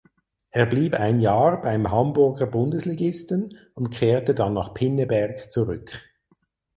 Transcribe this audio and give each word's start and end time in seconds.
Er 0.49 0.65
blieb 0.65 0.95
ein 0.95 1.19
Jahr 1.19 1.61
beim 1.61 1.91
Hamburger 1.91 2.47
Bundesligisten 2.47 3.55
und 3.75 3.91
kehrte 3.91 4.33
dann 4.33 4.53
nach 4.55 4.73
Pinneberg 4.73 5.51
zurück. 5.51 5.91